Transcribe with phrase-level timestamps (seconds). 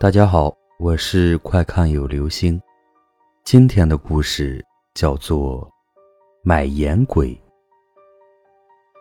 [0.00, 2.58] 大家好，我是快看有流星。
[3.44, 5.60] 今天的故事叫做
[6.42, 7.34] 《买盐鬼》。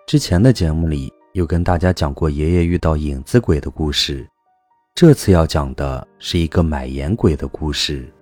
[0.05, 4.27] 之前的节目里有跟大家讲过爷爷遇到影子鬼的故事，
[4.93, 8.13] 这次要讲的是一个买盐鬼的故事。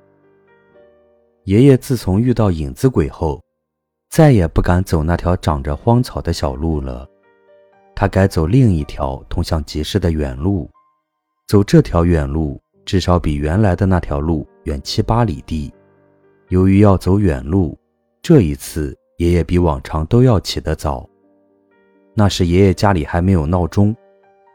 [1.45, 3.43] 爷爷自从遇到影子鬼后，
[4.11, 7.09] 再也不敢走那条长着荒草的小路了，
[7.95, 10.69] 他改走另一条通向集市的远路。
[11.47, 12.61] 走这条远路。
[12.87, 15.69] 至少比原来的那条路远七八里地。
[16.47, 17.77] 由于要走远路，
[18.21, 21.05] 这一次爷爷比往常都要起得早。
[22.13, 23.93] 那时爷爷家里还没有闹钟，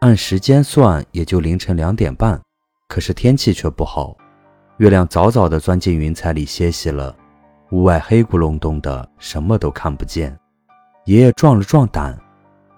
[0.00, 2.40] 按时间算也就凌晨两点半。
[2.88, 4.16] 可是天气却不好，
[4.78, 7.14] 月亮早早地钻进云彩里歇息了，
[7.70, 10.34] 屋外黑咕隆咚的，什么都看不见。
[11.04, 12.18] 爷爷壮了壮胆，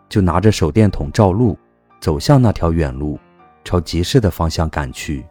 [0.09, 1.57] 就拿着手电筒照路，
[2.01, 3.21] 走向那条远路，
[3.63, 5.25] 朝集市的方向赶去。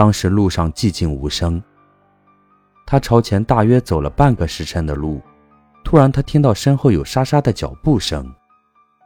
[0.00, 1.62] 当时路上寂静无声。
[2.86, 5.20] 他朝前大约走了半个时辰的路，
[5.84, 8.26] 突然他听到身后有沙沙的脚步声，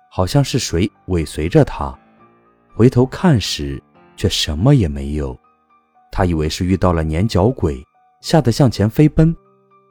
[0.09, 1.93] 好像是谁尾随着他。
[2.77, 3.83] 回头看时，
[4.17, 5.37] 却什么也没有。
[6.13, 7.85] 他以为是遇到了粘脚鬼，
[8.21, 9.35] 吓得向前飞奔。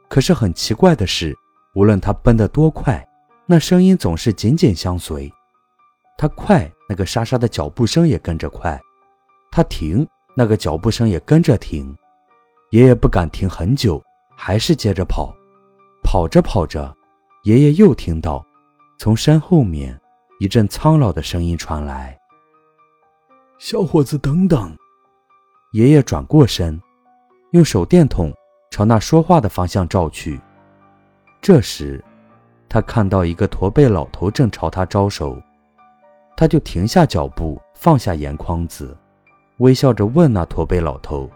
[0.08, 1.36] 可是很奇怪的是，
[1.74, 3.06] 无论他奔得多快，
[3.44, 5.30] 那声音总是紧紧相随。
[6.16, 8.78] 他快，那个沙沙的脚步声也跟着快；
[9.52, 10.08] 他停。
[10.36, 11.96] 那个脚步声也跟着停，
[12.70, 14.02] 爷爷不敢停很久，
[14.36, 15.34] 还是接着跑。
[16.02, 16.94] 跑着跑着，
[17.44, 18.44] 爷爷又听到
[18.98, 19.98] 从山后面
[20.38, 22.18] 一阵苍老的声音传来
[23.58, 24.76] ：“小伙子，等等！”
[25.72, 26.80] 爷爷转过身，
[27.52, 28.32] 用手电筒
[28.70, 30.40] 朝那说话的方向照去。
[31.40, 32.04] 这时，
[32.68, 35.40] 他看到一个驼背老头正朝他招手，
[36.36, 38.96] 他就停下脚步，放下盐筐子。
[39.58, 41.30] 微笑着问那驼背老头：“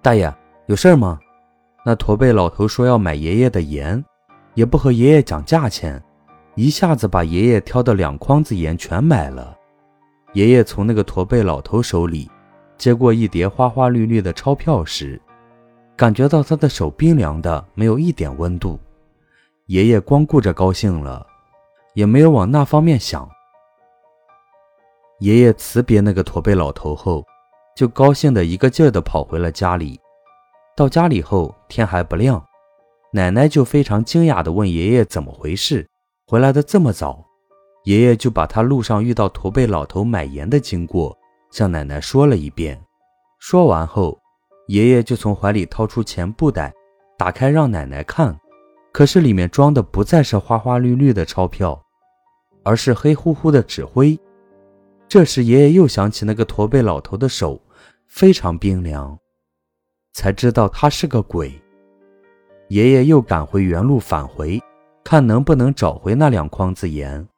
[0.00, 0.32] 大爷，
[0.66, 1.18] 有事吗？”
[1.84, 4.02] 那驼背老头说：“要买爷爷的盐，
[4.54, 6.02] 也不和爷爷讲价钱，
[6.54, 9.56] 一下子把爷爷挑的两筐子盐全买了。”
[10.32, 12.30] 爷爷从那个驼背老头手里
[12.78, 15.20] 接过一叠花花绿绿的钞票时，
[15.94, 18.80] 感觉到他的手冰凉的，没有一点温度。
[19.66, 21.26] 爷爷光顾着高兴了，
[21.92, 23.28] 也没有往那方面想。
[25.18, 27.22] 爷爷辞别那个驼背老头后。
[27.76, 29.98] 就高兴的一个劲儿的跑回了家里。
[30.76, 32.42] 到家里后，天还不亮，
[33.12, 35.88] 奶奶就非常惊讶的问爷爷怎么回事，
[36.26, 37.24] 回来的这么早。
[37.84, 41.16] 爷爷就把他路上遇到驼背老头买盐的经过
[41.50, 42.80] 向奶奶说了一遍。
[43.40, 44.18] 说完后，
[44.68, 46.72] 爷爷就从怀里掏出钱布袋，
[47.18, 48.38] 打开让奶奶看。
[48.92, 51.82] 可是里面装的不再是花花绿绿的钞票，
[52.62, 54.18] 而是黑乎乎的纸灰。
[55.12, 57.60] 这时，爷爷又想起那个驼背老头的手
[58.06, 59.18] 非常冰凉，
[60.14, 61.52] 才知道他是个鬼。
[62.68, 64.58] 爷爷又赶回原路返回，
[65.04, 67.28] 看能不能找回那两筐子盐。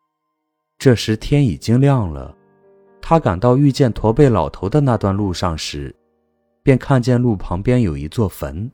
[0.78, 2.32] 这时天已经亮了，
[3.02, 5.92] 他赶到遇见驼背老头的那段路上时，
[6.62, 8.70] 便看见路旁边有一座坟，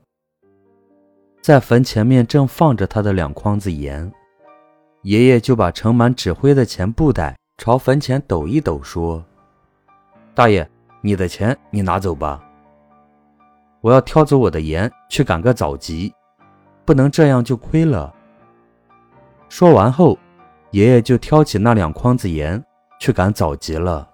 [1.41, 4.13] 在坟前面正放着他的两筐子盐。
[5.01, 7.35] 爷爷就把盛满纸灰的钱布袋。
[7.61, 9.23] 朝坟前抖一抖，说
[10.33, 10.67] ：“大爷，
[10.99, 12.43] 你的钱你拿走吧。
[13.81, 16.11] 我要挑走我的盐去赶个早集，
[16.85, 18.11] 不能这样就亏了。”
[19.47, 20.17] 说完后，
[20.71, 22.59] 爷爷就挑起那两筐子盐
[22.99, 24.09] 去赶早集了。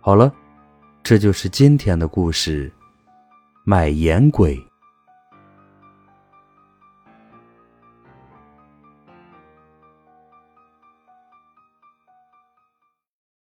[0.00, 0.32] 好了，
[1.02, 2.72] 这就是今天的故事——
[3.66, 4.64] 买盐鬼。